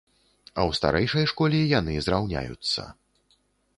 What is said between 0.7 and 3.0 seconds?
старэйшай школе яны зраўняюцца.